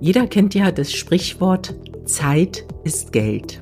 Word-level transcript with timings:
Jeder 0.00 0.26
kennt 0.26 0.54
ja 0.54 0.72
das 0.72 0.92
Sprichwort 0.92 1.74
Zeit 2.06 2.64
ist 2.84 3.12
Geld. 3.12 3.60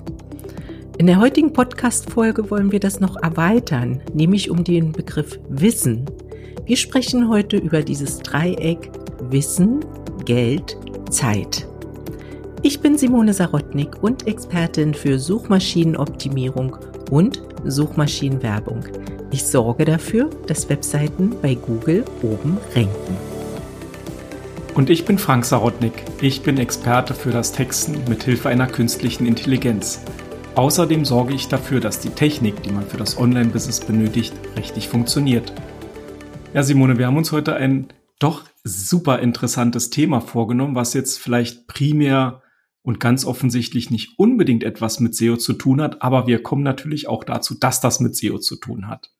In 0.96 1.08
der 1.08 1.20
heutigen 1.20 1.52
Podcast-Folge 1.52 2.48
wollen 2.48 2.70
wir 2.70 2.78
das 2.78 3.00
noch 3.00 3.16
erweitern, 3.16 4.00
nämlich 4.14 4.48
um 4.48 4.62
den 4.62 4.92
Begriff 4.92 5.38
Wissen. 5.48 6.06
Wir 6.64 6.76
sprechen 6.76 7.28
heute 7.28 7.56
über 7.56 7.82
dieses 7.82 8.20
Dreieck 8.20 8.90
Wissen, 9.30 9.84
Geld, 10.26 10.76
Zeit. 11.10 11.66
Ich 12.62 12.80
bin 12.80 12.96
Simone 12.96 13.34
Sarotnik 13.34 14.00
und 14.00 14.28
Expertin 14.28 14.94
für 14.94 15.18
Suchmaschinenoptimierung 15.18 16.76
und 17.10 17.42
Suchmaschinenwerbung. 17.64 18.84
Ich 19.32 19.44
sorge 19.44 19.84
dafür, 19.84 20.30
dass 20.46 20.68
Webseiten 20.68 21.34
bei 21.42 21.54
Google 21.56 22.04
oben 22.22 22.58
ranken. 22.76 23.27
Und 24.78 24.90
ich 24.90 25.04
bin 25.04 25.18
Frank 25.18 25.44
Sarotnik. 25.44 26.04
Ich 26.20 26.42
bin 26.42 26.56
Experte 26.56 27.12
für 27.12 27.32
das 27.32 27.50
Texten 27.50 28.08
mit 28.08 28.22
Hilfe 28.22 28.48
einer 28.48 28.68
künstlichen 28.68 29.26
Intelligenz. 29.26 30.00
Außerdem 30.54 31.04
sorge 31.04 31.34
ich 31.34 31.48
dafür, 31.48 31.80
dass 31.80 31.98
die 31.98 32.10
Technik, 32.10 32.62
die 32.62 32.70
man 32.70 32.86
für 32.86 32.96
das 32.96 33.18
Online-Business 33.18 33.80
benötigt, 33.80 34.32
richtig 34.56 34.88
funktioniert. 34.88 35.52
Ja, 36.54 36.62
Simone, 36.62 36.96
wir 36.96 37.08
haben 37.08 37.16
uns 37.16 37.32
heute 37.32 37.56
ein 37.56 37.88
doch 38.20 38.44
super 38.62 39.18
interessantes 39.18 39.90
Thema 39.90 40.20
vorgenommen, 40.20 40.76
was 40.76 40.94
jetzt 40.94 41.18
vielleicht 41.18 41.66
primär 41.66 42.44
und 42.82 43.00
ganz 43.00 43.24
offensichtlich 43.24 43.90
nicht 43.90 44.16
unbedingt 44.16 44.62
etwas 44.62 45.00
mit 45.00 45.12
SEO 45.16 45.38
zu 45.38 45.54
tun 45.54 45.82
hat, 45.82 46.02
aber 46.02 46.28
wir 46.28 46.40
kommen 46.40 46.62
natürlich 46.62 47.08
auch 47.08 47.24
dazu, 47.24 47.58
dass 47.58 47.80
das 47.80 47.98
mit 47.98 48.14
SEO 48.14 48.38
zu 48.38 48.54
tun 48.54 48.86
hat. 48.86 49.10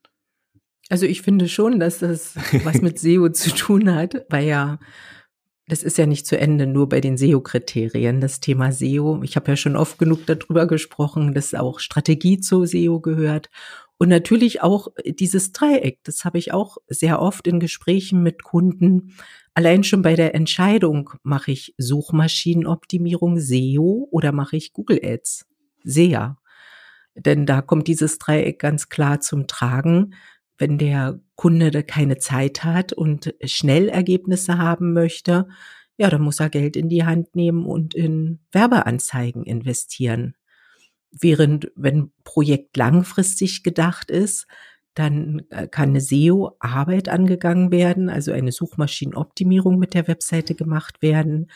Also 0.89 1.05
ich 1.05 1.20
finde 1.23 1.48
schon, 1.48 1.81
dass 1.81 1.98
das 1.98 2.37
was 2.62 2.81
mit 2.81 2.98
SEO 3.01 3.31
zu 3.31 3.51
tun 3.51 3.93
hat, 3.93 4.25
weil 4.31 4.47
ja 4.47 4.79
das 5.68 5.82
ist 5.82 5.98
ja 5.98 6.06
nicht 6.06 6.27
zu 6.27 6.38
Ende 6.38 6.66
nur 6.66 6.88
bei 6.88 7.00
den 7.00 7.16
SEO-Kriterien, 7.16 8.20
das 8.20 8.41
Thema 8.41 8.72
SEO. 8.72 9.22
Ich 9.22 9.36
habe 9.36 9.50
ja 9.50 9.56
schon 9.56 9.77
oft 9.77 9.98
genug 9.98 10.27
darüber 10.27 10.66
gesprochen, 10.66 11.34
dass 11.34 11.55
auch 11.55 11.78
Strategie 11.78 12.41
zu 12.41 12.64
SEO 12.64 13.00
gehört 13.00 13.50
und 13.98 14.08
natürlich 14.08 14.62
auch 14.62 14.88
dieses 15.05 15.52
Dreieck, 15.52 15.98
das 16.05 16.25
habe 16.25 16.38
ich 16.38 16.52
auch 16.52 16.78
sehr 16.86 17.20
oft 17.20 17.48
in 17.48 17.58
Gesprächen 17.58 18.22
mit 18.22 18.44
Kunden. 18.44 19.14
Allein 19.55 19.83
schon 19.83 20.02
bei 20.02 20.14
der 20.14 20.36
Entscheidung, 20.36 21.10
mache 21.25 21.50
ich 21.50 21.75
Suchmaschinenoptimierung 21.78 23.41
SEO 23.41 24.06
oder 24.12 24.30
mache 24.30 24.56
ich 24.56 24.72
Google 24.72 25.00
Ads 25.03 25.47
SEA. 25.82 26.38
Denn 27.16 27.44
da 27.44 27.60
kommt 27.60 27.88
dieses 27.88 28.19
Dreieck 28.19 28.60
ganz 28.60 28.88
klar 28.88 29.20
zum 29.20 29.48
Tragen. 29.48 30.14
Wenn 30.59 30.77
der 30.77 31.20
Kunde 31.37 31.70
da 31.70 31.83
keine 31.83 32.19
Zeit 32.19 32.64
hat 32.64 32.92
und 32.92 33.34
schnell 33.45 33.89
Ergebnisse 33.89 34.59
haben 34.59 34.92
möchte, 34.92 35.48
ja, 35.97 36.11
dann 36.11 36.23
muss 36.23 36.41
er 36.41 36.50
Geld 36.50 36.77
in 36.77 36.89
die 36.89 37.05
Hand 37.05 37.34
nehmen 37.34 37.65
und 37.67 37.95
in 37.95 38.41
Werbeanzeigen 38.53 39.45
investieren. 39.45 40.34
Während 41.11 41.73
wenn 41.75 42.12
Projekt 42.25 42.77
langfristig 42.77 43.62
gedacht 43.62 44.11
ist, 44.11 44.47
dann 44.95 45.42
äh, 45.50 45.69
kann 45.69 45.91
eine 45.91 46.00
SEO-Arbeit 46.00 47.09
angegangen 47.09 47.70
werden, 47.70 48.09
also 48.09 48.33
eine 48.33 48.53
Suchmaschinenoptimierung 48.53 49.78
mit 49.78 49.95
der 49.95 50.09
Webseite 50.09 50.55
gemacht 50.55 51.03
werden, 51.03 51.50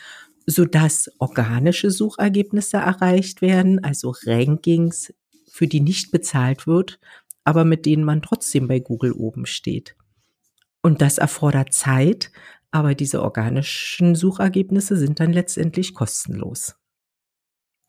so 0.45 0.65
dass 0.65 1.09
organische 1.19 1.91
Suchergebnisse 1.91 2.77
erreicht 2.77 3.41
werden, 3.41 3.83
also 3.83 4.13
Rankings, 4.25 5.13
für 5.51 5.67
die 5.67 5.81
nicht 5.81 6.11
bezahlt 6.11 6.67
wird, 6.67 6.99
aber 7.43 7.65
mit 7.65 7.85
denen 7.85 8.03
man 8.03 8.21
trotzdem 8.21 8.67
bei 8.67 8.79
Google 8.79 9.11
oben 9.11 9.45
steht. 9.45 9.95
Und 10.81 11.01
das 11.01 11.17
erfordert 11.17 11.73
Zeit, 11.73 12.31
aber 12.71 12.95
diese 12.95 13.21
organischen 13.21 14.15
Suchergebnisse 14.15 14.97
sind 14.97 15.19
dann 15.19 15.31
letztendlich 15.31 15.93
kostenlos. 15.93 16.75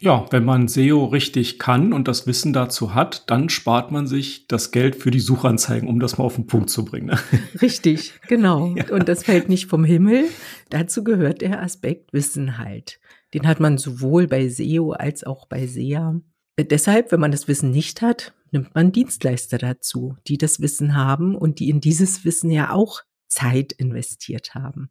Ja, 0.01 0.27
wenn 0.31 0.45
man 0.45 0.67
SEO 0.67 1.05
richtig 1.07 1.59
kann 1.59 1.93
und 1.93 2.09
das 2.09 2.27
Wissen 2.27 2.53
dazu 2.53 2.95
hat, 2.95 3.31
dann 3.31 3.49
spart 3.49 3.93
man 3.93 4.07
sich 4.07 4.49
das 4.49 4.73
Geld 4.73 4.97
für 4.97 5.13
die 5.13 5.21
Suchanzeigen, 5.21 5.89
um 5.89 6.01
das 6.01 6.19
mal 6.19 6.25
auf 6.25 6.35
den 6.35 6.47
Punkt 6.47 6.69
zu 6.69 6.85
bringen. 6.85 7.07
Ne? 7.07 7.19
Richtig, 7.63 8.13
genau. 8.29 8.75
Ja. 8.77 8.93
Und 8.93 9.09
das 9.09 9.23
fällt 9.23 9.49
nicht 9.49 9.67
vom 9.67 9.85
Himmel. 9.85 10.25
Dazu 10.69 11.05
gehört 11.05 11.43
der 11.43 11.63
Aspekt 11.63 12.13
Wissen 12.13 12.59
halt. 12.59 12.99
Den 13.33 13.47
hat 13.47 13.61
man 13.61 13.79
sowohl 13.79 14.27
bei 14.27 14.49
SEO 14.49 14.91
als 14.93 15.25
auch 15.25 15.47
bei 15.47 15.67
SEA. 15.67 16.21
Deshalb, 16.59 17.13
wenn 17.13 17.21
man 17.21 17.31
das 17.31 17.47
Wissen 17.47 17.71
nicht 17.71 18.03
hat, 18.03 18.35
nimmt 18.55 18.75
man 18.75 18.93
Dienstleister 18.93 19.59
dazu, 19.59 20.17
die 20.27 20.39
das 20.39 20.61
Wissen 20.61 20.97
haben 20.97 21.37
und 21.37 21.59
die 21.59 21.69
in 21.69 21.83
dieses 21.83 22.25
Wissen 22.25 22.51
ja 22.51 22.73
auch 22.73 23.03
Zeit 23.29 23.73
investiert 23.73 24.55
haben. 24.55 24.89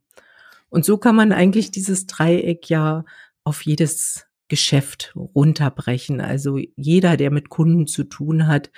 Und 0.69 0.85
so 0.85 0.97
kann 0.97 1.15
man 1.15 1.31
eigentlich 1.31 1.71
dieses 1.71 2.05
Dreieck 2.05 2.69
ja 2.69 3.05
auf 3.43 3.63
jedes 3.63 4.27
Geschäft 4.49 5.15
runterbrechen. 5.15 6.21
Also 6.21 6.59
jeder, 6.75 7.17
der 7.17 7.31
mit 7.31 7.49
Kunden 7.49 7.87
zu 7.87 8.03
tun 8.03 8.47
hat 8.47 8.69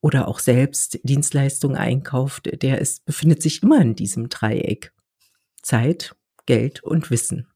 oder 0.00 0.26
auch 0.26 0.38
selbst 0.38 0.98
Dienstleistungen 1.04 1.76
einkauft, 1.76 2.50
der 2.62 2.78
ist, 2.78 3.04
befindet 3.04 3.42
sich 3.42 3.62
immer 3.62 3.80
in 3.80 3.94
diesem 3.94 4.28
Dreieck. 4.28 4.92
Zeit, 5.62 6.16
Geld 6.46 6.82
und 6.82 7.10
Wissen. 7.10 7.46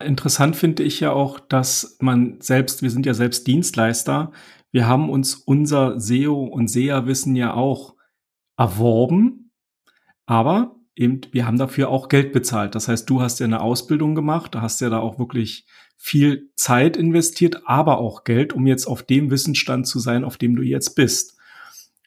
Interessant 0.00 0.54
finde 0.54 0.84
ich 0.84 1.00
ja 1.00 1.12
auch, 1.12 1.40
dass 1.40 1.96
man 2.00 2.40
selbst, 2.40 2.82
wir 2.82 2.90
sind 2.90 3.04
ja 3.04 3.14
selbst 3.14 3.46
Dienstleister, 3.46 4.32
wir 4.70 4.86
haben 4.86 5.10
uns 5.10 5.34
unser 5.34 5.98
SEO 5.98 6.44
und 6.44 6.68
SEA-Wissen 6.68 7.36
ja 7.36 7.54
auch 7.54 7.94
erworben, 8.56 9.52
aber 10.26 10.76
eben, 10.94 11.20
wir 11.32 11.46
haben 11.46 11.58
dafür 11.58 11.88
auch 11.88 12.08
Geld 12.08 12.32
bezahlt. 12.32 12.74
Das 12.74 12.88
heißt, 12.88 13.08
du 13.08 13.22
hast 13.22 13.40
ja 13.40 13.46
eine 13.46 13.60
Ausbildung 13.60 14.14
gemacht, 14.14 14.54
da 14.54 14.60
hast 14.60 14.80
ja 14.80 14.90
da 14.90 14.98
auch 14.98 15.18
wirklich 15.18 15.66
viel 15.96 16.50
Zeit 16.54 16.96
investiert, 16.96 17.62
aber 17.66 17.98
auch 17.98 18.24
Geld, 18.24 18.52
um 18.52 18.66
jetzt 18.66 18.86
auf 18.86 19.02
dem 19.02 19.30
Wissensstand 19.30 19.86
zu 19.86 19.98
sein, 19.98 20.24
auf 20.24 20.36
dem 20.36 20.54
du 20.54 20.62
jetzt 20.62 20.94
bist. 20.94 21.36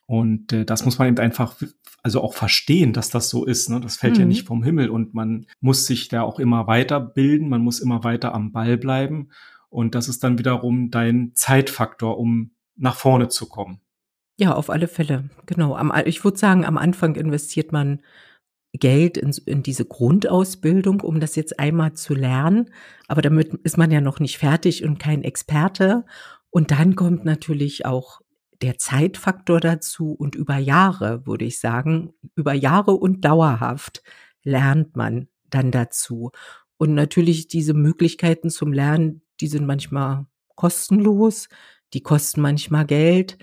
Und 0.06 0.52
äh, 0.54 0.66
das 0.66 0.86
muss 0.86 1.00
man 1.00 1.08
eben 1.08 1.20
einfach, 1.20 1.56
also 2.04 2.22
auch 2.22 2.34
verstehen, 2.34 2.94
dass 2.94 3.10
das 3.10 3.30
so 3.30 3.46
ist. 3.46 3.70
Ne? 3.70 3.80
Das 3.80 3.96
fällt 3.96 4.16
mhm. 4.16 4.20
ja 4.20 4.26
nicht 4.26 4.46
vom 4.46 4.64
Himmel 4.64 4.90
und 4.90 5.14
man 5.14 5.46
muss 5.60 5.86
sich 5.86 6.10
da 6.10 6.22
auch 6.24 6.40
immer 6.40 6.68
weiterbilden, 6.68 7.50
man 7.50 7.62
muss 7.62 7.80
immer 7.80 8.04
weiter 8.04 8.34
am 8.34 8.52
Ball 8.52 8.78
bleiben. 8.78 9.30
Und 9.72 9.96
das 9.96 10.10
ist 10.10 10.24
dann 10.24 10.38
wiederum 10.38 10.92
dein 10.92 11.32
Zeitfaktor, 11.34 12.20
um 12.20 12.52
nach 12.76 12.96
vorne 12.96 13.30
zu 13.30 13.48
kommen. 13.48 13.80
Ja, 14.38 14.54
auf 14.54 14.70
alle 14.70 14.88
Fälle. 14.88 15.30
Genau. 15.46 15.76
Am, 15.76 15.94
ich 16.06 16.24
würde 16.24 16.38
sagen, 16.38 16.66
am 16.66 16.78
Anfang 16.78 17.16
investiert 17.16 17.72
man 17.72 18.02
Geld 18.74 19.18
in, 19.18 19.32
in 19.46 19.64
diese 19.64 19.86
Grundausbildung, 19.86 21.02
um 21.02 21.20
das 21.20 21.36
jetzt 21.36 21.60
einmal 21.60 21.94
zu 21.94 22.14
lernen. 22.14 22.70
Aber 23.08 23.22
damit 23.22 23.54
ist 23.64 23.78
man 23.78 23.92
ja 23.92 24.02
noch 24.02 24.20
nicht 24.20 24.38
fertig 24.38 24.84
und 24.84 25.00
kein 25.00 25.24
Experte. 25.24 26.06
Und 26.50 26.72
dann 26.72 26.96
kommt 26.96 27.24
natürlich 27.24 27.86
auch 27.86 28.22
der 28.62 28.78
Zeitfaktor 28.78 29.60
dazu 29.60 30.12
und 30.12 30.36
über 30.36 30.58
Jahre, 30.58 31.26
würde 31.26 31.46
ich 31.46 31.60
sagen, 31.60 32.14
über 32.36 32.54
Jahre 32.54 32.92
und 32.92 33.24
dauerhaft 33.26 34.04
lernt 34.44 34.96
man 34.96 35.28
dann 35.50 35.72
dazu. 35.72 36.32
Und 36.78 36.94
natürlich 36.94 37.48
diese 37.48 37.74
Möglichkeiten 37.74 38.50
zum 38.50 38.74
Lernen, 38.74 39.22
die 39.42 39.48
sind 39.48 39.66
manchmal 39.66 40.26
kostenlos, 40.56 41.50
die 41.94 42.02
kosten 42.02 42.42
manchmal 42.42 42.86
Geld, 42.86 43.38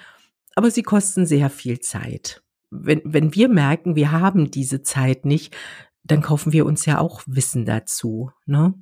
aber 0.54 0.70
sie 0.70 0.82
kosten 0.82 1.26
sehr 1.26 1.50
viel 1.50 1.80
Zeit 1.80 2.42
wenn, 2.70 3.00
wenn 3.04 3.34
wir 3.34 3.48
merken, 3.48 3.96
wir 3.96 4.12
haben 4.12 4.50
diese 4.50 4.82
Zeit 4.82 5.24
nicht, 5.24 5.56
dann 6.04 6.22
kaufen 6.22 6.52
wir 6.52 6.66
uns 6.66 6.86
ja 6.86 6.98
auch 6.98 7.22
Wissen 7.26 7.64
dazu, 7.64 8.30
ne? 8.46 8.74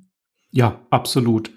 Ja, 0.51 0.81
absolut. 0.89 1.51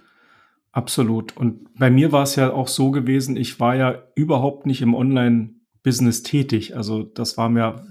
Absolut. 0.73 1.37
Und 1.37 1.75
bei 1.75 1.91
mir 1.91 2.13
war 2.13 2.23
es 2.23 2.37
ja 2.37 2.53
auch 2.53 2.69
so 2.69 2.91
gewesen, 2.91 3.37
ich 3.37 3.59
war 3.59 3.75
ja 3.75 4.03
überhaupt 4.15 4.67
nicht 4.67 4.83
im 4.83 4.95
Online-Business 4.95 6.23
tätig. 6.23 6.77
Also 6.77 7.03
das 7.03 7.37
war 7.37 7.49
mir 7.49 7.87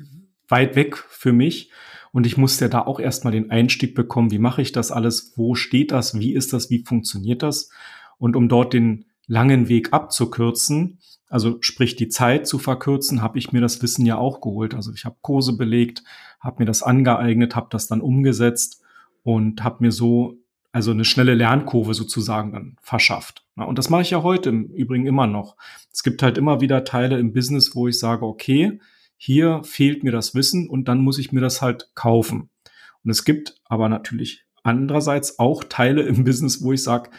weit 0.48 0.76
weg 0.76 0.98
für 0.98 1.34
mich. 1.34 1.72
Und 2.12 2.26
ich 2.26 2.38
musste 2.38 2.66
ja 2.66 2.70
da 2.70 2.82
auch 2.82 3.00
erstmal 3.00 3.34
den 3.34 3.52
Einstieg 3.52 3.96
bekommen, 3.96 4.32
wie 4.32 4.40
mache 4.40 4.62
ich 4.62 4.72
das 4.72 4.92
alles, 4.92 5.34
wo 5.36 5.56
steht 5.56 5.92
das, 5.92 6.20
wie 6.20 6.34
ist 6.34 6.54
das, 6.54 6.70
wie 6.70 6.84
funktioniert 6.84 7.44
das? 7.44 7.70
Und 8.18 8.36
um 8.36 8.50
dort 8.50 8.74
den 8.74 9.06
langen 9.28 9.70
Weg 9.70 9.94
abzukürzen, 9.94 11.00
also 11.30 11.58
sprich 11.62 11.96
die 11.96 12.10
Zeit 12.10 12.48
zu 12.48 12.58
verkürzen, 12.58 13.22
habe 13.22 13.38
ich 13.38 13.52
mir 13.52 13.62
das 13.62 13.82
Wissen 13.84 14.06
ja 14.06 14.18
auch 14.18 14.42
geholt. 14.42 14.74
Also 14.74 14.92
ich 14.94 15.06
habe 15.06 15.18
Kurse 15.22 15.56
belegt, 15.56 16.04
habe 16.40 16.58
mir 16.60 16.66
das 16.66 16.82
angeeignet, 16.82 17.56
habe 17.56 17.68
das 17.70 17.88
dann 17.88 18.02
umgesetzt 18.02 18.82
und 19.24 19.64
habe 19.64 19.84
mir 19.84 19.92
so 19.92 20.40
also 20.72 20.92
eine 20.92 21.06
schnelle 21.06 21.34
Lernkurve 21.34 21.94
sozusagen 21.94 22.52
dann 22.52 22.76
verschafft. 22.82 23.44
Und 23.56 23.78
das 23.78 23.90
mache 23.90 24.04
ich 24.04 24.12
ja 24.12 24.24
heute 24.24 24.50
im 24.50 24.66
Übrigen 24.66 25.08
immer 25.08 25.28
noch. 25.28 25.58
Es 25.92 26.04
gibt 26.04 26.24
halt 26.24 26.38
immer 26.38 26.62
wieder 26.62 26.84
Teile 26.84 27.20
im 27.20 27.34
Business, 27.34 27.76
wo 27.76 27.88
ich 27.88 28.00
sage, 28.00 28.26
okay, 28.26 28.80
hier 29.22 29.62
fehlt 29.66 30.04
mir 30.06 30.14
das 30.14 30.34
Wissen 30.34 30.70
und 30.70 30.88
dann 30.88 31.00
muss 31.00 31.20
ich 31.20 31.34
mir 31.34 31.42
das 31.42 31.62
halt 31.62 31.92
kaufen. 31.94 32.50
Und 33.04 33.12
es 33.12 33.26
gibt 33.26 33.56
aber 33.66 33.90
natürlich 33.90 34.46
andererseits 34.64 35.40
auch 35.40 35.66
Teile 35.66 36.04
im 36.04 36.24
Business, 36.24 36.64
wo 36.64 36.72
ich 36.72 36.82
sage, 36.82 37.12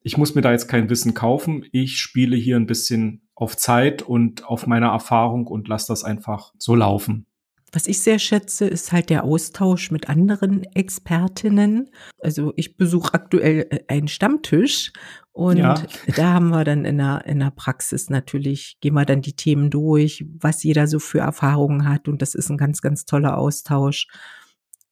ich 0.00 0.16
muss 0.16 0.34
mir 0.34 0.40
da 0.40 0.50
jetzt 0.50 0.66
kein 0.66 0.88
Wissen 0.88 1.12
kaufen. 1.12 1.66
Ich 1.70 1.98
spiele 1.98 2.36
hier 2.36 2.56
ein 2.56 2.66
bisschen 2.66 3.28
auf 3.34 3.54
Zeit 3.56 4.00
und 4.00 4.46
auf 4.46 4.66
meine 4.66 4.86
Erfahrung 4.86 5.46
und 5.46 5.68
lasse 5.68 5.88
das 5.88 6.04
einfach 6.04 6.54
so 6.56 6.74
laufen. 6.74 7.26
Was 7.70 7.86
ich 7.86 8.00
sehr 8.00 8.18
schätze, 8.18 8.66
ist 8.66 8.92
halt 8.92 9.10
der 9.10 9.24
Austausch 9.24 9.90
mit 9.90 10.08
anderen 10.08 10.62
Expertinnen. 10.74 11.90
Also 12.18 12.52
ich 12.56 12.76
besuche 12.76 13.14
aktuell 13.14 13.66
äh, 13.70 13.80
einen 13.88 14.08
Stammtisch 14.08 14.92
und 15.32 15.56
ja. 15.56 15.82
da 16.14 16.34
haben 16.34 16.50
wir 16.50 16.64
dann 16.64 16.84
in 16.84 16.98
der, 16.98 17.24
in 17.24 17.40
der 17.40 17.50
Praxis 17.50 18.10
natürlich, 18.10 18.76
gehen 18.80 18.94
wir 18.94 19.06
dann 19.06 19.22
die 19.22 19.34
Themen 19.34 19.70
durch, 19.70 20.26
was 20.38 20.62
jeder 20.62 20.86
so 20.86 20.98
für 20.98 21.20
Erfahrungen 21.20 21.88
hat 21.88 22.06
und 22.06 22.20
das 22.20 22.34
ist 22.34 22.50
ein 22.50 22.58
ganz, 22.58 22.82
ganz 22.82 23.06
toller 23.06 23.38
Austausch. 23.38 24.08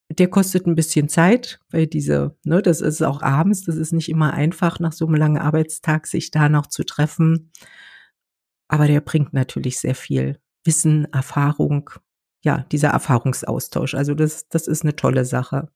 Der 0.08 0.28
kostet 0.28 0.66
ein 0.66 0.74
bisschen 0.74 1.08
Zeit, 1.08 1.60
weil 1.70 1.86
diese, 1.86 2.36
ne, 2.42 2.62
das 2.62 2.80
ist 2.80 3.02
auch 3.02 3.22
abends, 3.22 3.64
das 3.64 3.76
ist 3.76 3.92
nicht 3.92 4.08
immer 4.08 4.32
einfach, 4.32 4.80
nach 4.80 4.92
so 4.92 5.06
einem 5.06 5.14
langen 5.14 5.38
Arbeitstag 5.38 6.06
sich 6.06 6.30
da 6.30 6.48
noch 6.48 6.66
zu 6.66 6.84
treffen. 6.84 7.52
Aber 8.66 8.86
der 8.86 9.02
bringt 9.02 9.34
natürlich 9.34 9.78
sehr 9.78 9.94
viel 9.94 10.40
Wissen, 10.64 11.06
Erfahrung, 11.12 11.90
ja, 12.42 12.64
dieser 12.72 12.88
Erfahrungsaustausch. 12.88 13.94
Also 13.94 14.14
das, 14.14 14.48
das 14.48 14.66
ist 14.66 14.82
eine 14.82 14.96
tolle 14.96 15.24
Sache. 15.24 15.68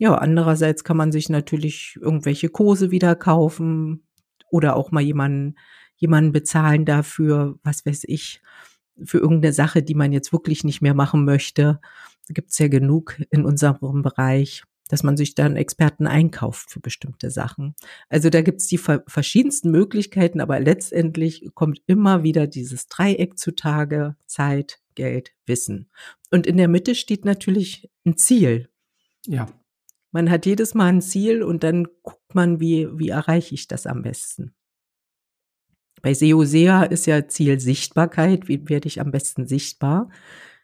Ja, 0.00 0.14
andererseits 0.14 0.82
kann 0.82 0.96
man 0.96 1.12
sich 1.12 1.28
natürlich 1.28 1.98
irgendwelche 2.00 2.48
Kurse 2.48 2.90
wieder 2.90 3.14
kaufen 3.14 4.06
oder 4.50 4.74
auch 4.74 4.92
mal 4.92 5.02
jemanden, 5.02 5.56
jemanden 5.94 6.32
bezahlen 6.32 6.86
dafür, 6.86 7.58
was 7.64 7.84
weiß 7.84 8.04
ich, 8.04 8.40
für 9.04 9.18
irgendeine 9.18 9.52
Sache, 9.52 9.82
die 9.82 9.94
man 9.94 10.14
jetzt 10.14 10.32
wirklich 10.32 10.64
nicht 10.64 10.80
mehr 10.80 10.94
machen 10.94 11.26
möchte. 11.26 11.82
Gibt's 12.30 12.58
ja 12.58 12.68
genug 12.68 13.20
in 13.30 13.44
unserem 13.44 14.00
Bereich, 14.00 14.64
dass 14.88 15.02
man 15.02 15.18
sich 15.18 15.34
dann 15.34 15.56
Experten 15.56 16.06
einkauft 16.06 16.70
für 16.70 16.80
bestimmte 16.80 17.30
Sachen. 17.30 17.74
Also 18.08 18.30
da 18.30 18.40
gibt's 18.40 18.68
die 18.68 18.78
verschiedensten 18.78 19.70
Möglichkeiten, 19.70 20.40
aber 20.40 20.60
letztendlich 20.60 21.50
kommt 21.52 21.82
immer 21.86 22.22
wieder 22.22 22.46
dieses 22.46 22.86
Dreieck 22.86 23.36
zutage, 23.36 24.16
Zeit, 24.24 24.80
Geld, 24.94 25.32
Wissen. 25.44 25.90
Und 26.30 26.46
in 26.46 26.56
der 26.56 26.68
Mitte 26.68 26.94
steht 26.94 27.26
natürlich 27.26 27.90
ein 28.06 28.16
Ziel. 28.16 28.70
Ja. 29.26 29.46
Man 30.12 30.30
hat 30.30 30.46
jedes 30.46 30.74
Mal 30.74 30.86
ein 30.86 31.02
Ziel 31.02 31.42
und 31.42 31.62
dann 31.62 31.86
guckt 32.02 32.34
man, 32.34 32.60
wie, 32.60 32.88
wie 32.98 33.10
erreiche 33.10 33.54
ich 33.54 33.68
das 33.68 33.86
am 33.86 34.02
besten. 34.02 34.54
Bei 36.02 36.14
SEO 36.14 36.44
SEA 36.44 36.84
ist 36.84 37.06
ja 37.06 37.28
Ziel 37.28 37.60
Sichtbarkeit. 37.60 38.48
Wie 38.48 38.68
werde 38.68 38.88
ich 38.88 39.00
am 39.00 39.10
besten 39.10 39.46
sichtbar? 39.46 40.08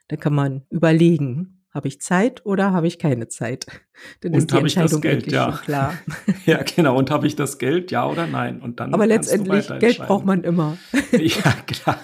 Da 0.08 0.16
kann 0.16 0.34
man 0.34 0.62
überlegen, 0.70 1.64
habe 1.76 1.88
ich 1.88 2.00
Zeit 2.00 2.46
oder 2.46 2.72
habe 2.72 2.86
ich 2.86 2.98
keine 2.98 3.28
Zeit? 3.28 3.66
Dann 4.20 4.32
und 4.32 4.38
ist 4.38 4.52
die 4.52 4.56
Entscheidung 4.56 5.00
Geld, 5.00 5.30
ja. 5.30 5.60
klar. 5.62 5.94
ja, 6.46 6.62
genau. 6.62 6.96
Und 6.96 7.10
habe 7.10 7.26
ich 7.26 7.36
das 7.36 7.58
Geld, 7.58 7.90
ja 7.90 8.08
oder 8.08 8.26
nein? 8.26 8.60
Und 8.60 8.80
dann 8.80 8.94
Aber 8.94 9.06
letztendlich, 9.06 9.68
Geld 9.78 9.98
braucht 9.98 10.24
man 10.24 10.42
immer. 10.42 10.78
ja, 11.12 11.52
klar. 11.66 12.00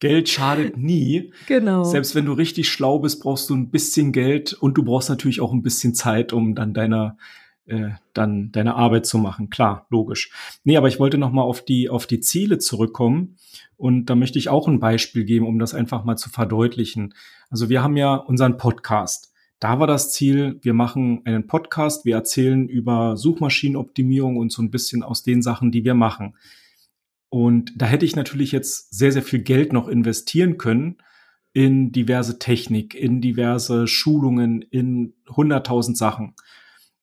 Geld 0.00 0.28
schadet 0.28 0.76
nie. 0.76 1.32
Genau. 1.46 1.84
Selbst 1.84 2.14
wenn 2.14 2.26
du 2.26 2.32
richtig 2.32 2.68
schlau 2.68 2.98
bist, 2.98 3.20
brauchst 3.22 3.50
du 3.50 3.54
ein 3.54 3.70
bisschen 3.70 4.12
Geld 4.12 4.52
und 4.52 4.74
du 4.74 4.84
brauchst 4.84 5.08
natürlich 5.08 5.40
auch 5.40 5.52
ein 5.52 5.62
bisschen 5.62 5.94
Zeit, 5.94 6.32
um 6.32 6.54
dann 6.54 6.74
deine 6.74 7.16
äh, 7.66 7.90
dann 8.14 8.50
deine 8.50 8.76
Arbeit 8.76 9.06
zu 9.06 9.18
machen. 9.18 9.50
Klar, 9.50 9.86
logisch. 9.90 10.30
Nee, 10.64 10.76
aber 10.76 10.88
ich 10.88 10.98
wollte 10.98 11.18
noch 11.18 11.32
mal 11.32 11.42
auf 11.42 11.64
die 11.64 11.90
auf 11.90 12.06
die 12.06 12.20
Ziele 12.20 12.58
zurückkommen 12.58 13.36
und 13.76 14.06
da 14.06 14.14
möchte 14.14 14.38
ich 14.38 14.48
auch 14.48 14.68
ein 14.68 14.80
Beispiel 14.80 15.24
geben, 15.24 15.46
um 15.46 15.58
das 15.58 15.74
einfach 15.74 16.04
mal 16.04 16.16
zu 16.16 16.30
verdeutlichen. 16.30 17.14
Also 17.50 17.68
wir 17.68 17.82
haben 17.82 17.96
ja 17.96 18.14
unseren 18.14 18.56
Podcast. 18.56 19.32
Da 19.60 19.80
war 19.80 19.86
das 19.86 20.12
Ziel, 20.12 20.58
wir 20.62 20.72
machen 20.72 21.22
einen 21.24 21.46
Podcast, 21.46 22.04
wir 22.04 22.14
erzählen 22.14 22.68
über 22.68 23.16
Suchmaschinenoptimierung 23.16 24.36
und 24.36 24.52
so 24.52 24.62
ein 24.62 24.70
bisschen 24.70 25.02
aus 25.02 25.22
den 25.22 25.42
Sachen, 25.42 25.72
die 25.72 25.84
wir 25.84 25.94
machen. 25.94 26.36
Und 27.30 27.72
da 27.76 27.86
hätte 27.86 28.06
ich 28.06 28.16
natürlich 28.16 28.52
jetzt 28.52 28.94
sehr, 28.96 29.12
sehr 29.12 29.22
viel 29.22 29.40
Geld 29.40 29.72
noch 29.72 29.88
investieren 29.88 30.56
können 30.58 30.96
in 31.52 31.92
diverse 31.92 32.38
Technik, 32.38 32.94
in 32.94 33.20
diverse 33.20 33.86
Schulungen, 33.86 34.62
in 34.62 35.14
hunderttausend 35.28 35.96
Sachen. 35.96 36.34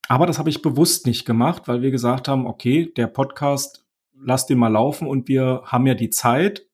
Aber 0.08 0.28
das 0.28 0.40
habe 0.40 0.50
ich 0.50 0.62
bewusst 0.62 1.08
nicht 1.08 1.26
gemacht, 1.26 1.68
weil 1.68 1.82
wir 1.82 1.92
gesagt 1.92 2.28
haben, 2.28 2.46
okay, 2.46 2.92
der 2.96 3.08
Podcast, 3.08 3.86
lass 4.20 4.46
den 4.46 4.60
mal 4.60 4.70
laufen 4.70 5.08
und 5.08 5.28
wir 5.28 5.64
haben 5.66 5.88
ja 5.88 5.96
die 5.96 6.10
Zeit 6.10 6.66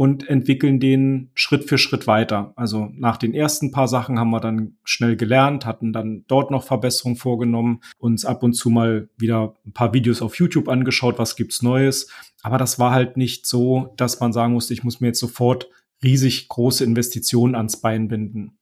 und 0.00 0.30
entwickeln 0.30 0.80
den 0.80 1.30
Schritt 1.34 1.68
für 1.68 1.76
Schritt 1.76 2.06
weiter. 2.06 2.54
Also 2.56 2.88
nach 2.94 3.18
den 3.18 3.34
ersten 3.34 3.70
paar 3.70 3.86
Sachen 3.86 4.18
haben 4.18 4.30
wir 4.30 4.40
dann 4.40 4.78
schnell 4.82 5.14
gelernt, 5.14 5.66
hatten 5.66 5.92
dann 5.92 6.24
dort 6.26 6.50
noch 6.50 6.64
Verbesserungen 6.64 7.18
vorgenommen, 7.18 7.82
uns 7.98 8.24
ab 8.24 8.42
und 8.42 8.54
zu 8.54 8.70
mal 8.70 9.10
wieder 9.18 9.56
ein 9.66 9.74
paar 9.74 9.92
Videos 9.92 10.22
auf 10.22 10.36
YouTube 10.36 10.70
angeschaut, 10.70 11.18
was 11.18 11.36
gibt's 11.36 11.60
Neues. 11.60 12.10
Aber 12.40 12.56
das 12.56 12.78
war 12.78 12.92
halt 12.92 13.18
nicht 13.18 13.44
so, 13.44 13.92
dass 13.98 14.20
man 14.20 14.32
sagen 14.32 14.54
musste, 14.54 14.72
ich 14.72 14.84
muss 14.84 15.02
mir 15.02 15.08
jetzt 15.08 15.20
sofort 15.20 15.68
riesig 16.02 16.48
große 16.48 16.82
Investitionen 16.82 17.54
ans 17.54 17.82
Bein 17.82 18.08
binden. 18.08 18.56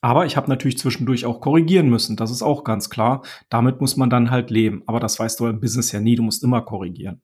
Aber 0.00 0.26
ich 0.26 0.36
habe 0.36 0.48
natürlich 0.48 0.78
zwischendurch 0.78 1.24
auch 1.24 1.40
korrigieren 1.40 1.88
müssen, 1.88 2.16
das 2.16 2.32
ist 2.32 2.42
auch 2.42 2.64
ganz 2.64 2.90
klar. 2.90 3.22
Damit 3.48 3.80
muss 3.80 3.96
man 3.96 4.10
dann 4.10 4.32
halt 4.32 4.50
leben. 4.50 4.82
Aber 4.86 4.98
das 4.98 5.20
weißt 5.20 5.38
du 5.38 5.46
im 5.46 5.60
Business 5.60 5.92
ja 5.92 6.00
nie, 6.00 6.16
du 6.16 6.24
musst 6.24 6.42
immer 6.42 6.62
korrigieren. 6.62 7.22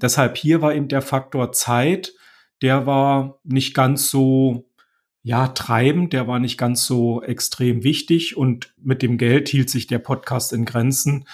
Deshalb 0.00 0.36
hier 0.36 0.62
war 0.62 0.72
eben 0.72 0.86
der 0.86 1.02
Faktor 1.02 1.50
Zeit 1.50 2.12
der 2.62 2.86
war 2.86 3.40
nicht 3.44 3.74
ganz 3.74 4.10
so 4.10 4.68
ja, 5.22 5.48
treibend, 5.48 6.12
der 6.12 6.26
war 6.26 6.38
nicht 6.38 6.56
ganz 6.56 6.86
so 6.86 7.22
extrem 7.22 7.84
wichtig 7.84 8.36
und 8.36 8.72
mit 8.80 9.02
dem 9.02 9.18
Geld 9.18 9.48
hielt 9.48 9.68
sich 9.68 9.86
der 9.86 9.98
Podcast 9.98 10.52
in 10.52 10.64
Grenzen 10.64 11.26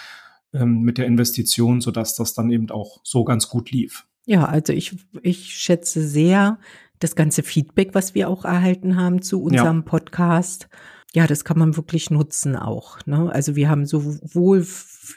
ähm, 0.52 0.80
mit 0.80 0.98
der 0.98 1.06
Investition, 1.06 1.80
sodass 1.80 2.16
das 2.16 2.34
dann 2.34 2.50
eben 2.50 2.70
auch 2.70 3.00
so 3.04 3.24
ganz 3.24 3.48
gut 3.48 3.70
lief. 3.70 4.06
Ja, 4.26 4.46
also 4.46 4.72
ich, 4.72 4.96
ich 5.22 5.54
schätze 5.54 6.06
sehr 6.06 6.58
das 6.98 7.14
ganze 7.14 7.42
Feedback, 7.42 7.94
was 7.94 8.14
wir 8.14 8.28
auch 8.28 8.44
erhalten 8.44 8.96
haben 8.96 9.20
zu 9.20 9.42
unserem 9.42 9.78
ja. 9.78 9.82
Podcast. 9.82 10.68
Ja, 11.12 11.26
das 11.26 11.44
kann 11.44 11.58
man 11.58 11.76
wirklich 11.76 12.10
nutzen 12.10 12.56
auch. 12.56 12.98
Ne? 13.06 13.30
Also 13.30 13.54
wir 13.54 13.68
haben 13.68 13.86
sowohl 13.86 14.66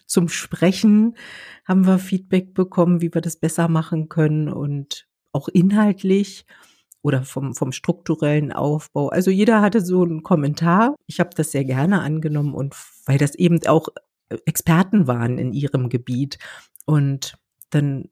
zum 0.06 0.30
Sprechen 0.30 1.15
haben 1.65 1.88
wir 1.88 1.98
Feedback 1.98 2.53
bekommen, 2.53 3.01
wie 3.01 3.13
wir 3.13 3.21
das 3.21 3.38
besser 3.38 3.68
machen 3.68 4.10
können 4.10 4.50
und 4.50 5.06
auch 5.31 5.47
inhaltlich 5.47 6.45
oder 7.01 7.24
vom, 7.24 7.56
vom 7.56 7.71
strukturellen 7.71 8.51
Aufbau. 8.51 9.09
Also 9.09 9.31
jeder 9.31 9.62
hatte 9.62 9.81
so 9.81 10.03
einen 10.03 10.24
Kommentar. 10.24 10.95
Ich 11.06 11.19
habe 11.19 11.29
das 11.35 11.51
sehr 11.51 11.63
gerne 11.63 12.01
angenommen 12.01 12.53
und 12.53 12.75
weil 13.06 13.18
das 13.18 13.35
eben 13.35 13.65
auch 13.65 13.89
äh, 14.29 14.38
Experten 14.45 15.07
waren 15.07 15.38
in 15.38 15.53
ihrem 15.53 15.89
Gebiet. 15.89 16.38
Und 16.85 17.38
dann 17.69 18.09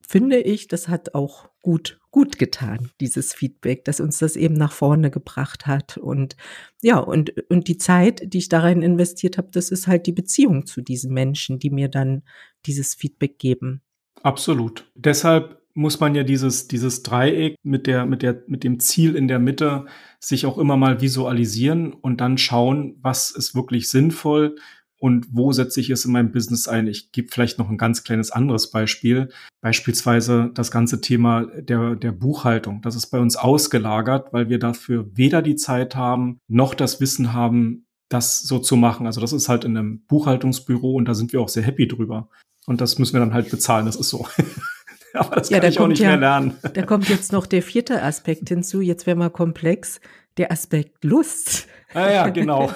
finde 0.00 0.40
ich, 0.40 0.68
das 0.68 0.88
hat 0.88 1.14
auch 1.14 1.48
gut, 1.62 2.00
gut 2.10 2.38
getan, 2.38 2.90
dieses 3.00 3.32
Feedback, 3.32 3.84
dass 3.84 4.00
uns 4.00 4.18
das 4.18 4.34
eben 4.36 4.54
nach 4.54 4.72
vorne 4.72 5.10
gebracht 5.10 5.66
hat. 5.66 5.96
Und 5.96 6.36
ja, 6.82 6.98
und, 6.98 7.32
und 7.48 7.68
die 7.68 7.78
Zeit, 7.78 8.32
die 8.32 8.38
ich 8.38 8.48
da 8.48 8.60
rein 8.60 8.82
investiert 8.82 9.38
habe, 9.38 9.50
das 9.52 9.70
ist 9.70 9.86
halt 9.86 10.06
die 10.06 10.12
Beziehung 10.12 10.66
zu 10.66 10.80
diesen 10.80 11.12
Menschen, 11.12 11.58
die 11.58 11.70
mir 11.70 11.88
dann 11.88 12.22
dieses 12.66 12.94
Feedback 12.94 13.38
geben. 13.38 13.82
Absolut. 14.22 14.90
Deshalb 14.94 15.59
muss 15.80 15.98
man 15.98 16.14
ja 16.14 16.22
dieses, 16.22 16.68
dieses 16.68 17.02
Dreieck 17.02 17.56
mit 17.62 17.86
der, 17.86 18.04
mit 18.04 18.22
der, 18.22 18.42
mit 18.46 18.64
dem 18.64 18.80
Ziel 18.80 19.16
in 19.16 19.28
der 19.28 19.38
Mitte 19.38 19.86
sich 20.20 20.44
auch 20.44 20.58
immer 20.58 20.76
mal 20.76 21.00
visualisieren 21.00 21.94
und 21.94 22.20
dann 22.20 22.36
schauen, 22.36 22.98
was 23.00 23.30
ist 23.30 23.54
wirklich 23.54 23.88
sinnvoll 23.88 24.56
und 24.98 25.28
wo 25.32 25.52
setze 25.52 25.80
ich 25.80 25.88
es 25.88 26.04
in 26.04 26.12
meinem 26.12 26.32
Business 26.32 26.68
ein. 26.68 26.86
Ich 26.86 27.12
gebe 27.12 27.28
vielleicht 27.30 27.58
noch 27.58 27.70
ein 27.70 27.78
ganz 27.78 28.04
kleines 28.04 28.30
anderes 28.30 28.70
Beispiel. 28.70 29.30
Beispielsweise 29.62 30.50
das 30.52 30.70
ganze 30.70 31.00
Thema 31.00 31.46
der, 31.46 31.96
der 31.96 32.12
Buchhaltung. 32.12 32.82
Das 32.82 32.94
ist 32.94 33.06
bei 33.06 33.18
uns 33.18 33.36
ausgelagert, 33.36 34.34
weil 34.34 34.50
wir 34.50 34.58
dafür 34.58 35.08
weder 35.14 35.40
die 35.40 35.56
Zeit 35.56 35.96
haben, 35.96 36.40
noch 36.46 36.74
das 36.74 37.00
Wissen 37.00 37.32
haben, 37.32 37.86
das 38.10 38.42
so 38.42 38.58
zu 38.58 38.76
machen. 38.76 39.06
Also 39.06 39.22
das 39.22 39.32
ist 39.32 39.48
halt 39.48 39.64
in 39.64 39.78
einem 39.78 40.04
Buchhaltungsbüro 40.04 40.92
und 40.92 41.06
da 41.06 41.14
sind 41.14 41.32
wir 41.32 41.40
auch 41.40 41.48
sehr 41.48 41.62
happy 41.62 41.88
drüber. 41.88 42.28
Und 42.66 42.82
das 42.82 42.98
müssen 42.98 43.14
wir 43.14 43.20
dann 43.20 43.32
halt 43.32 43.50
bezahlen. 43.50 43.86
Das 43.86 43.96
ist 43.96 44.10
so. 44.10 44.26
Aber 45.14 45.36
das 45.36 45.50
ja, 45.50 45.58
kann 45.58 45.68
ich 45.68 45.80
auch 45.80 45.88
nicht 45.88 46.00
ja, 46.00 46.08
mehr 46.08 46.18
lernen. 46.18 46.56
Da 46.74 46.82
kommt 46.82 47.08
jetzt 47.08 47.32
noch 47.32 47.46
der 47.46 47.62
vierte 47.62 48.02
Aspekt 48.02 48.48
hinzu. 48.48 48.80
Jetzt 48.80 49.06
wäre 49.06 49.16
mal 49.16 49.30
komplex. 49.30 50.00
Der 50.36 50.52
Aspekt 50.52 51.04
Lust. 51.04 51.66
Ah 51.92 52.10
ja, 52.10 52.28
genau. 52.30 52.70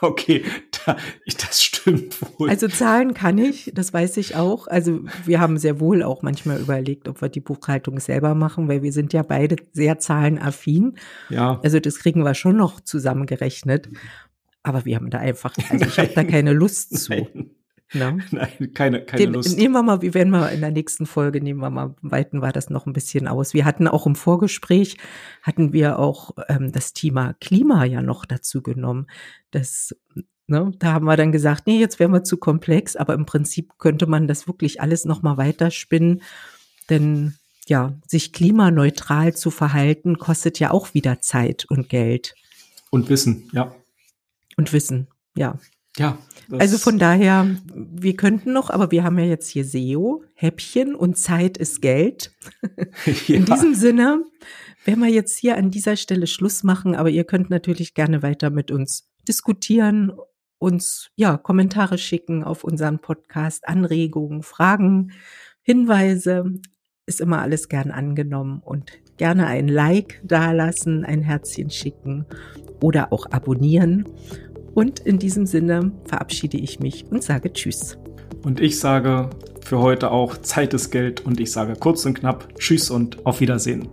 okay, 0.00 0.42
da, 0.84 0.96
das 1.26 1.62
stimmt 1.62 2.16
wohl. 2.38 2.48
Also 2.48 2.66
Zahlen 2.66 3.12
kann 3.12 3.36
ich, 3.36 3.70
das 3.74 3.92
weiß 3.92 4.16
ich 4.16 4.34
auch. 4.34 4.66
Also 4.66 5.00
wir 5.26 5.38
haben 5.38 5.58
sehr 5.58 5.78
wohl 5.78 6.02
auch 6.02 6.22
manchmal 6.22 6.58
überlegt, 6.58 7.08
ob 7.08 7.20
wir 7.20 7.28
die 7.28 7.40
Buchhaltung 7.40 8.00
selber 8.00 8.34
machen, 8.34 8.68
weil 8.68 8.82
wir 8.82 8.92
sind 8.92 9.12
ja 9.12 9.22
beide 9.22 9.56
sehr 9.72 9.98
zahlenaffin. 9.98 10.96
Ja. 11.28 11.60
Also 11.62 11.78
das 11.78 11.98
kriegen 11.98 12.24
wir 12.24 12.34
schon 12.34 12.56
noch 12.56 12.80
zusammengerechnet. 12.80 13.90
Aber 14.62 14.84
wir 14.84 14.96
haben 14.96 15.10
da 15.10 15.18
einfach, 15.18 15.54
also 15.70 15.84
ich 15.84 15.98
habe 15.98 16.12
da 16.14 16.24
keine 16.24 16.52
Lust 16.52 16.98
zu. 16.98 17.12
Nein. 17.12 17.50
No? 17.94 18.18
Nein, 18.30 18.72
keine, 18.74 19.04
keine 19.04 19.24
Den, 19.24 19.32
Lust. 19.34 19.56
Nehmen 19.56 19.74
wir 19.74 19.82
mal, 19.82 20.02
wie 20.02 20.14
werden 20.14 20.30
wir 20.30 20.50
in 20.50 20.60
der 20.60 20.70
nächsten 20.70 21.06
Folge, 21.06 21.40
nehmen 21.40 21.60
wir 21.60 21.70
mal, 21.70 21.94
weiten 22.02 22.40
wir 22.40 22.52
das 22.52 22.70
noch 22.70 22.86
ein 22.86 22.92
bisschen 22.92 23.28
aus. 23.28 23.54
Wir 23.54 23.64
hatten 23.64 23.88
auch 23.88 24.06
im 24.06 24.14
Vorgespräch, 24.14 24.96
hatten 25.42 25.72
wir 25.72 25.98
auch 25.98 26.30
ähm, 26.48 26.72
das 26.72 26.92
Thema 26.92 27.34
Klima 27.40 27.84
ja 27.84 28.02
noch 28.02 28.24
dazu 28.24 28.62
genommen. 28.62 29.06
Das, 29.50 29.94
ne, 30.46 30.72
da 30.78 30.92
haben 30.92 31.06
wir 31.06 31.16
dann 31.16 31.32
gesagt, 31.32 31.66
nee, 31.66 31.78
jetzt 31.78 31.98
wären 31.98 32.12
wir 32.12 32.24
zu 32.24 32.36
komplex, 32.36 32.96
aber 32.96 33.14
im 33.14 33.26
Prinzip 33.26 33.78
könnte 33.78 34.06
man 34.06 34.26
das 34.26 34.46
wirklich 34.46 34.80
alles 34.80 35.04
noch 35.04 35.22
mal 35.22 35.36
weiterspinnen, 35.36 36.22
denn 36.88 37.34
ja, 37.68 37.94
sich 38.06 38.32
klimaneutral 38.32 39.34
zu 39.34 39.50
verhalten, 39.50 40.18
kostet 40.18 40.58
ja 40.58 40.70
auch 40.70 40.94
wieder 40.94 41.20
Zeit 41.20 41.64
und 41.68 41.88
Geld. 41.88 42.34
Und 42.90 43.08
Wissen, 43.08 43.48
ja. 43.52 43.74
Und 44.56 44.72
Wissen, 44.72 45.08
ja. 45.36 45.58
Ja. 45.98 46.18
Also 46.58 46.78
von 46.78 46.98
daher, 46.98 47.56
wir 47.74 48.16
könnten 48.16 48.52
noch, 48.52 48.70
aber 48.70 48.90
wir 48.90 49.04
haben 49.04 49.18
ja 49.18 49.24
jetzt 49.24 49.48
hier 49.48 49.64
SEO, 49.64 50.22
Häppchen 50.34 50.94
und 50.94 51.16
Zeit 51.16 51.56
ist 51.56 51.80
Geld. 51.80 52.32
ja. 53.26 53.36
In 53.36 53.44
diesem 53.44 53.74
Sinne 53.74 54.24
werden 54.84 55.00
wir 55.00 55.10
jetzt 55.10 55.38
hier 55.38 55.56
an 55.56 55.70
dieser 55.70 55.96
Stelle 55.96 56.26
Schluss 56.26 56.62
machen, 56.62 56.94
aber 56.94 57.10
ihr 57.10 57.24
könnt 57.24 57.50
natürlich 57.50 57.94
gerne 57.94 58.22
weiter 58.22 58.50
mit 58.50 58.70
uns 58.70 59.08
diskutieren, 59.28 60.12
uns 60.58 61.10
ja 61.16 61.36
Kommentare 61.36 61.98
schicken 61.98 62.44
auf 62.44 62.64
unseren 62.64 62.98
Podcast, 62.98 63.68
Anregungen, 63.68 64.42
Fragen, 64.42 65.12
Hinweise. 65.62 66.44
Ist 67.04 67.20
immer 67.20 67.40
alles 67.40 67.68
gern 67.68 67.90
angenommen 67.90 68.60
und 68.64 68.92
gerne 69.16 69.46
ein 69.46 69.68
Like 69.68 70.20
dalassen, 70.24 71.04
ein 71.04 71.22
Herzchen 71.22 71.70
schicken 71.70 72.26
oder 72.80 73.12
auch 73.12 73.26
abonnieren. 73.30 74.06
Und 74.74 75.00
in 75.00 75.18
diesem 75.18 75.46
Sinne 75.46 75.92
verabschiede 76.04 76.56
ich 76.56 76.80
mich 76.80 77.04
und 77.10 77.22
sage 77.22 77.52
Tschüss. 77.52 77.98
Und 78.42 78.60
ich 78.60 78.78
sage 78.78 79.30
für 79.64 79.78
heute 79.78 80.10
auch 80.10 80.36
Zeit 80.38 80.74
ist 80.74 80.90
Geld 80.90 81.24
und 81.24 81.40
ich 81.40 81.52
sage 81.52 81.74
kurz 81.78 82.04
und 82.04 82.14
knapp 82.14 82.58
Tschüss 82.58 82.90
und 82.90 83.24
auf 83.24 83.40
Wiedersehen. 83.40 83.88